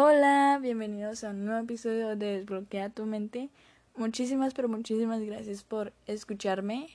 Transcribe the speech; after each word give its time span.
Hola, 0.00 0.60
bienvenidos 0.62 1.24
a 1.24 1.30
un 1.30 1.44
nuevo 1.44 1.60
episodio 1.60 2.14
de 2.14 2.38
Desbloquea 2.38 2.88
tu 2.88 3.04
mente. 3.04 3.50
Muchísimas, 3.96 4.54
pero 4.54 4.68
muchísimas 4.68 5.20
gracias 5.22 5.64
por 5.64 5.92
escucharme. 6.06 6.86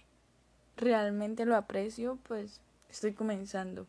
Realmente 0.78 1.44
lo 1.44 1.58
aprecio, 1.58 2.18
pues 2.24 2.62
estoy 2.90 3.12
comenzando. 3.12 3.88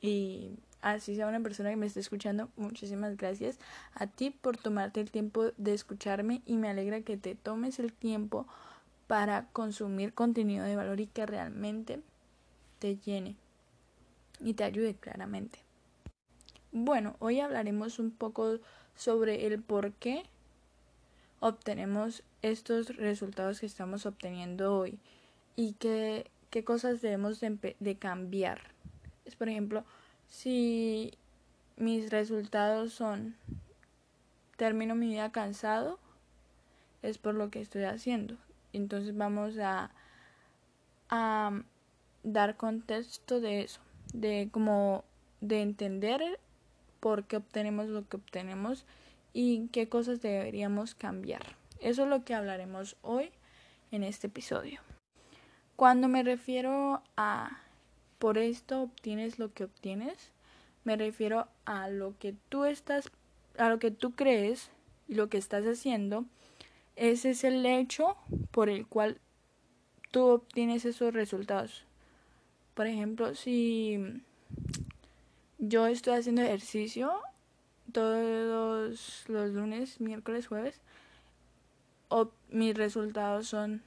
Y 0.00 0.60
así 0.80 1.16
sea 1.16 1.26
una 1.26 1.40
persona 1.40 1.70
que 1.70 1.76
me 1.76 1.86
esté 1.86 1.98
escuchando, 1.98 2.48
muchísimas 2.56 3.16
gracias 3.16 3.58
a 3.96 4.06
ti 4.06 4.30
por 4.30 4.56
tomarte 4.56 5.00
el 5.00 5.10
tiempo 5.10 5.46
de 5.56 5.74
escucharme 5.74 6.40
y 6.46 6.56
me 6.56 6.68
alegra 6.68 7.00
que 7.00 7.16
te 7.16 7.34
tomes 7.34 7.80
el 7.80 7.92
tiempo 7.92 8.46
para 9.08 9.48
consumir 9.52 10.14
contenido 10.14 10.64
de 10.64 10.76
valor 10.76 11.00
y 11.00 11.08
que 11.08 11.26
realmente 11.26 12.00
te 12.78 12.96
llene 12.96 13.34
y 14.38 14.54
te 14.54 14.62
ayude 14.62 14.94
claramente. 14.94 15.65
Bueno, 16.78 17.16
hoy 17.20 17.40
hablaremos 17.40 17.98
un 17.98 18.10
poco 18.10 18.58
sobre 18.94 19.46
el 19.46 19.62
por 19.62 19.94
qué 19.94 20.24
obtenemos 21.40 22.22
estos 22.42 22.94
resultados 22.96 23.60
que 23.60 23.66
estamos 23.66 24.04
obteniendo 24.04 24.76
hoy 24.76 24.98
y 25.56 25.72
qué, 25.78 26.30
qué 26.50 26.64
cosas 26.64 27.00
debemos 27.00 27.40
de, 27.40 27.96
cambiar. 27.98 28.60
Es 29.24 29.36
por 29.36 29.48
ejemplo, 29.48 29.86
si 30.28 31.14
mis 31.78 32.10
resultados 32.10 32.92
son 32.92 33.36
termino 34.58 34.94
mi 34.94 35.06
vida 35.08 35.32
cansado, 35.32 35.98
es 37.00 37.16
por 37.16 37.34
lo 37.34 37.48
que 37.48 37.62
estoy 37.62 37.84
haciendo. 37.84 38.36
Entonces 38.74 39.16
vamos 39.16 39.56
a, 39.56 39.92
a 41.08 41.58
dar 42.22 42.58
contexto 42.58 43.40
de 43.40 43.62
eso, 43.62 43.80
de 44.12 44.50
como 44.52 45.04
de 45.40 45.62
entender 45.62 46.38
por 47.00 47.24
qué 47.24 47.36
obtenemos 47.36 47.88
lo 47.88 48.08
que 48.08 48.16
obtenemos 48.16 48.84
y 49.32 49.68
qué 49.68 49.88
cosas 49.88 50.22
deberíamos 50.22 50.94
cambiar. 50.94 51.56
Eso 51.80 52.04
es 52.04 52.08
lo 52.08 52.24
que 52.24 52.34
hablaremos 52.34 52.96
hoy 53.02 53.30
en 53.90 54.02
este 54.02 54.28
episodio. 54.28 54.80
Cuando 55.76 56.08
me 56.08 56.22
refiero 56.22 57.02
a 57.16 57.60
por 58.18 58.38
esto 58.38 58.82
obtienes 58.82 59.38
lo 59.38 59.52
que 59.52 59.64
obtienes, 59.64 60.32
me 60.84 60.96
refiero 60.96 61.48
a 61.64 61.88
lo 61.90 62.16
que 62.18 62.34
tú 62.48 62.64
estás, 62.64 63.10
a 63.58 63.68
lo 63.68 63.78
que 63.78 63.90
tú 63.90 64.12
crees 64.12 64.70
y 65.06 65.14
lo 65.14 65.28
que 65.28 65.36
estás 65.36 65.64
haciendo. 65.64 66.24
Ese 66.96 67.30
es 67.30 67.44
el 67.44 67.66
hecho 67.66 68.16
por 68.52 68.70
el 68.70 68.86
cual 68.86 69.20
tú 70.10 70.22
obtienes 70.28 70.86
esos 70.86 71.12
resultados. 71.12 71.84
Por 72.72 72.86
ejemplo, 72.86 73.34
si 73.34 74.22
yo 75.68 75.86
estoy 75.86 76.14
haciendo 76.14 76.42
ejercicio 76.42 77.12
todos 77.92 79.24
los 79.28 79.50
lunes, 79.52 80.00
miércoles, 80.00 80.46
jueves. 80.46 80.80
O 82.08 82.30
mis 82.50 82.76
resultados 82.76 83.48
son 83.48 83.82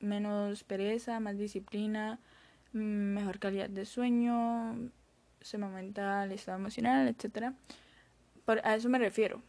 menos 0.00 0.64
pereza, 0.64 1.20
más 1.20 1.36
disciplina, 1.38 2.18
mejor 2.72 3.38
calidad 3.38 3.68
de 3.68 3.84
sueño, 3.86 4.90
se 5.40 5.58
me 5.58 5.66
aumenta 5.66 6.24
el 6.24 6.32
estado 6.32 6.58
emocional, 6.58 7.08
etcétera. 7.08 7.54
a 8.62 8.74
eso 8.74 8.88
me 8.88 8.98
refiero. 8.98 9.42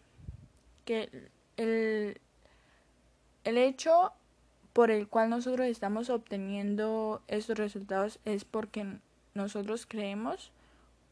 Que 0.86 1.30
el, 1.58 2.20
el 3.44 3.58
hecho 3.58 4.14
por 4.74 4.92
el 4.92 5.08
cual 5.08 5.30
nosotros 5.30 5.68
estamos 5.68 6.10
obteniendo 6.10 7.22
estos 7.28 7.58
resultados 7.58 8.20
es 8.26 8.46
porque 8.46 9.00
nosotros 9.34 9.86
creemos 9.86 10.52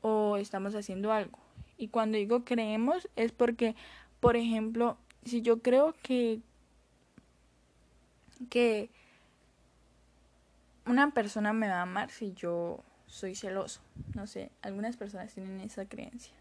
o 0.01 0.37
estamos 0.37 0.75
haciendo 0.75 1.11
algo. 1.11 1.39
Y 1.77 1.89
cuando 1.89 2.17
digo 2.17 2.43
creemos 2.43 3.07
es 3.15 3.31
porque, 3.31 3.75
por 4.19 4.35
ejemplo, 4.35 4.97
si 5.25 5.41
yo 5.41 5.61
creo 5.61 5.95
que 6.01 6.41
que 8.49 8.89
una 10.85 11.11
persona 11.11 11.53
me 11.53 11.67
va 11.67 11.79
a 11.79 11.81
amar 11.81 12.11
si 12.11 12.33
yo 12.33 12.83
soy 13.07 13.35
celoso. 13.35 13.81
No 14.15 14.27
sé, 14.27 14.51
algunas 14.61 14.97
personas 14.97 15.33
tienen 15.33 15.59
esa 15.61 15.85
creencia. 15.85 16.33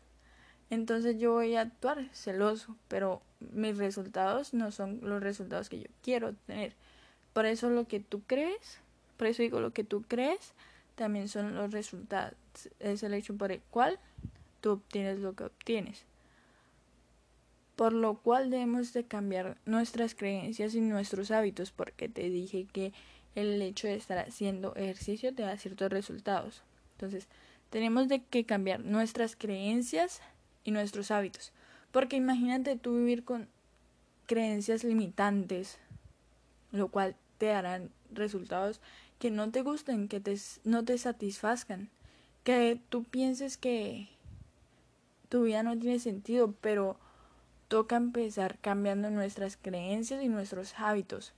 Entonces 0.69 1.19
yo 1.19 1.33
voy 1.33 1.55
a 1.57 1.63
actuar 1.63 2.09
celoso, 2.13 2.77
pero 2.89 3.23
mis 3.41 3.79
resultados 3.79 4.53
no 4.53 4.73
son 4.73 5.01
los 5.03 5.23
resultados 5.23 5.69
que 5.69 5.81
yo 5.81 5.89
quiero 6.03 6.35
tener. 6.47 6.75
Por 7.33 7.47
eso 7.47 7.71
lo 7.71 7.87
que 7.87 8.01
tú 8.01 8.23
crees, 8.27 8.81
por 9.17 9.29
eso 9.29 9.43
digo 9.43 9.61
lo 9.61 9.73
que 9.73 9.85
tú 9.85 10.03
crees, 10.03 10.55
también 10.97 11.29
son 11.29 11.55
los 11.55 11.71
resultados. 11.71 12.35
Es 12.81 13.03
el 13.03 13.15
hecho 13.15 13.37
por 13.37 13.53
el 13.53 13.61
cual 13.71 14.01
tú 14.61 14.73
obtienes 14.73 15.21
lo 15.21 15.35
que 15.35 15.45
obtienes. 15.45 16.05
Por 17.77 17.93
lo 17.93 18.17
cual 18.17 18.51
debemos 18.51 18.93
de 18.93 19.05
cambiar 19.05 19.59
nuestras 19.67 20.15
creencias 20.15 20.75
y 20.75 20.81
nuestros 20.81 21.31
hábitos, 21.31 21.71
porque 21.71 22.09
te 22.09 22.29
dije 22.31 22.67
que 22.73 22.93
el 23.35 23.61
hecho 23.61 23.87
de 23.87 23.97
estar 23.97 24.19
haciendo 24.19 24.75
ejercicio 24.75 25.35
te 25.35 25.43
da 25.43 25.59
ciertos 25.59 25.91
resultados. 25.91 26.63
Entonces, 26.93 27.29
tenemos 27.69 28.09
de 28.09 28.25
que 28.25 28.45
cambiar 28.45 28.81
nuestras 28.81 29.37
creencias 29.37 30.23
y 30.65 30.71
nuestros 30.71 31.11
hábitos. 31.11 31.53
Porque 31.93 32.17
imagínate 32.17 32.77
tú 32.77 32.97
vivir 32.97 33.25
con 33.25 33.49
creencias 34.27 34.83
limitantes, 34.83 35.79
lo 36.73 36.89
cual 36.89 37.15
te 37.37 37.47
darán 37.47 37.91
resultados 38.11 38.81
que 39.19 39.31
no 39.31 39.51
te 39.51 39.63
gusten, 39.63 40.09
que 40.09 40.21
te, 40.21 40.37
no 40.65 40.85
te 40.85 40.99
satisfazcan, 40.99 41.89
que 42.45 42.81
tú 42.89 43.05
pienses 43.05 43.57
que 43.57 44.09
tu 45.29 45.45
vida 45.45 45.63
no 45.63 45.79
tiene 45.79 45.99
sentido, 45.99 46.55
pero 46.61 46.97
toca 47.69 47.97
empezar 47.97 48.59
cambiando 48.59 49.11
nuestras 49.11 49.57
creencias 49.57 50.23
y 50.23 50.29
nuestros 50.29 50.75
hábitos. 50.79 51.33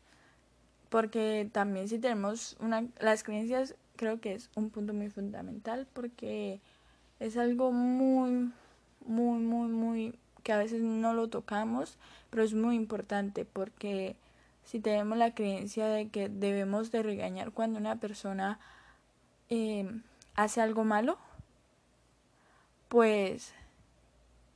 Porque 0.88 1.48
también 1.52 1.88
si 1.88 1.98
tenemos 1.98 2.56
una 2.60 2.86
las 3.00 3.22
creencias 3.22 3.74
creo 3.96 4.20
que 4.20 4.34
es 4.34 4.50
un 4.54 4.70
punto 4.70 4.94
muy 4.94 5.10
fundamental 5.10 5.86
porque 5.92 6.60
es 7.20 7.36
algo 7.36 7.72
muy 7.72 8.50
muy 9.04 9.38
muy 9.40 9.68
muy 9.68 10.14
que 10.42 10.52
a 10.52 10.58
veces 10.58 10.80
no 10.80 11.12
lo 11.12 11.28
tocamos, 11.28 11.98
pero 12.30 12.42
es 12.42 12.54
muy 12.54 12.76
importante 12.76 13.44
porque 13.44 14.16
si 14.68 14.80
tenemos 14.80 15.16
la 15.16 15.34
creencia 15.34 15.86
de 15.86 16.10
que 16.10 16.28
debemos 16.28 16.92
de 16.92 17.02
regañar 17.02 17.52
cuando 17.52 17.78
una 17.78 17.96
persona 17.96 18.60
eh, 19.48 19.90
hace 20.34 20.60
algo 20.60 20.84
malo, 20.84 21.16
pues 22.88 23.54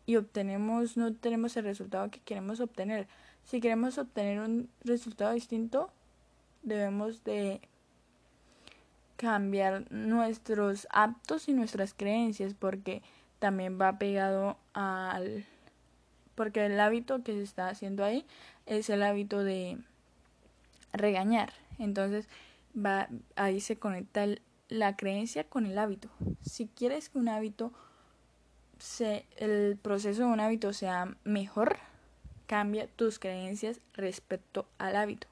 y 0.05 0.17
obtenemos, 0.17 0.99
no 0.99 1.15
tenemos 1.15 1.57
el 1.57 1.65
resultado 1.65 2.11
que 2.11 2.21
queremos 2.21 2.61
obtener. 2.61 3.09
Si 3.45 3.63
queremos 3.63 3.97
obtener 3.97 4.41
un 4.41 4.69
resultado 4.85 5.33
distinto, 5.33 5.91
debemos 6.63 7.25
de 7.25 7.63
cambiar 9.17 9.91
nuestros 9.91 10.89
actos 10.91 11.49
y 11.49 11.55
nuestras 11.55 11.95
creencias 11.95 12.53
porque 12.53 13.01
también 13.39 13.81
va 13.81 13.99
pegado 13.99 14.59
al 14.75 15.47
porque 16.35 16.67
el 16.67 16.79
hábito 16.81 17.23
que 17.23 17.33
se 17.33 17.43
está 17.43 17.69
haciendo 17.69 18.05
ahí 18.05 18.27
es 18.67 18.91
el 18.91 19.03
hábito 19.03 19.43
de 19.43 19.79
regañar. 20.93 21.53
Entonces, 21.79 22.29
va, 22.75 23.09
ahí 23.37 23.61
se 23.61 23.77
conecta 23.77 24.27
la 24.69 24.97
creencia 24.97 25.45
con 25.45 25.67
el 25.67 25.79
hábito. 25.79 26.09
Si 26.43 26.67
quieres 26.67 27.09
que 27.09 27.19
un 27.19 27.29
hábito, 27.29 27.73
se, 28.79 29.27
el 29.37 29.79
proceso 29.81 30.23
de 30.23 30.29
un 30.29 30.41
hábito 30.41 30.73
sea 30.73 31.17
mejor, 31.25 31.77
cambia 32.47 32.87
tus 32.87 33.19
creencias 33.19 33.81
respecto 33.95 34.67
al 34.79 34.97
hábito. 34.97 35.27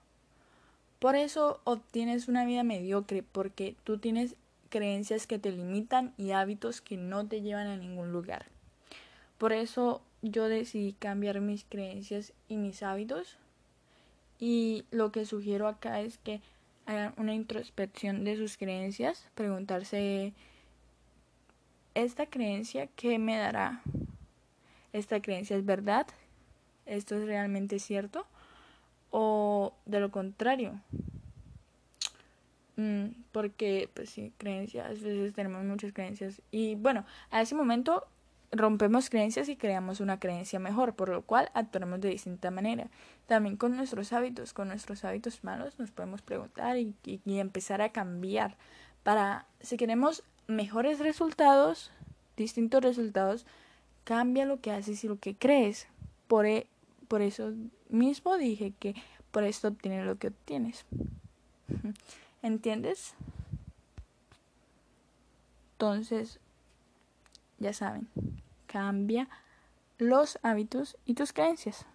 Por 0.98 1.16
eso 1.16 1.60
obtienes 1.64 2.28
una 2.28 2.44
vida 2.44 2.62
mediocre, 2.62 3.22
porque 3.22 3.74
tú 3.84 3.98
tienes 3.98 4.36
creencias 4.68 5.26
que 5.26 5.38
te 5.38 5.50
limitan 5.50 6.14
y 6.16 6.32
hábitos 6.32 6.80
que 6.80 6.96
no 6.96 7.26
te 7.26 7.40
llevan 7.40 7.66
a 7.66 7.76
ningún 7.76 8.12
lugar. 8.12 8.46
Por 9.38 9.52
eso 9.52 10.02
yo 10.22 10.48
decidí 10.48 10.92
cambiar 10.92 11.40
mis 11.40 11.64
creencias 11.64 12.34
y 12.48 12.56
mis 12.56 12.82
hábitos 12.82 13.38
y 14.40 14.84
lo 14.90 15.12
que 15.12 15.26
sugiero 15.26 15.68
acá 15.68 16.00
es 16.00 16.18
que 16.18 16.40
hagan 16.86 17.12
una 17.18 17.34
introspección 17.34 18.24
de 18.24 18.36
sus 18.36 18.56
creencias, 18.56 19.28
preguntarse, 19.34 20.32
¿esta 21.94 22.26
creencia 22.26 22.88
qué 22.96 23.18
me 23.18 23.36
dará? 23.36 23.82
¿Esta 24.92 25.20
creencia 25.20 25.56
es 25.56 25.64
verdad? 25.64 26.06
¿Esto 26.86 27.16
es 27.16 27.26
realmente 27.26 27.78
cierto? 27.78 28.26
¿O 29.10 29.74
de 29.84 30.00
lo 30.00 30.10
contrario? 30.10 30.80
Mm, 32.76 33.08
porque, 33.30 33.90
pues 33.92 34.08
sí, 34.08 34.32
creencias, 34.38 34.86
a 34.86 34.88
veces 34.88 35.34
tenemos 35.34 35.62
muchas 35.64 35.92
creencias. 35.92 36.40
Y 36.50 36.76
bueno, 36.76 37.04
a 37.30 37.42
ese 37.42 37.54
momento 37.54 38.06
rompemos 38.52 39.10
creencias 39.10 39.48
y 39.48 39.56
creamos 39.56 40.00
una 40.00 40.18
creencia 40.18 40.58
mejor, 40.58 40.94
por 40.94 41.08
lo 41.08 41.22
cual 41.22 41.50
actuamos 41.54 42.00
de 42.00 42.10
distinta 42.10 42.50
manera. 42.50 42.88
También 43.26 43.56
con 43.56 43.76
nuestros 43.76 44.12
hábitos, 44.12 44.52
con 44.52 44.68
nuestros 44.68 45.04
hábitos 45.04 45.44
malos, 45.44 45.78
nos 45.78 45.90
podemos 45.90 46.22
preguntar 46.22 46.76
y, 46.76 46.94
empezar 47.26 47.80
a 47.82 47.90
cambiar 47.90 48.56
para, 49.02 49.46
si 49.60 49.76
queremos 49.76 50.24
mejores 50.46 50.98
resultados, 50.98 51.92
distintos 52.36 52.82
resultados, 52.82 53.46
Cambia 54.04 54.44
lo 54.44 54.60
que 54.60 54.72
haces 54.72 55.04
y 55.04 55.08
lo 55.08 55.18
que 55.18 55.36
crees. 55.36 55.86
Por, 56.26 56.46
e, 56.46 56.66
por 57.08 57.22
eso 57.22 57.52
mismo 57.88 58.36
dije 58.38 58.72
que 58.78 58.94
por 59.30 59.44
esto 59.44 59.68
obtienes 59.68 60.04
lo 60.04 60.16
que 60.16 60.28
obtienes. 60.28 60.84
¿Entiendes? 62.42 63.14
Entonces, 65.72 66.40
ya 67.60 67.72
saben, 67.72 68.08
cambia 68.66 69.28
los 69.98 70.38
hábitos 70.42 70.96
y 71.04 71.14
tus 71.14 71.32
creencias. 71.32 71.86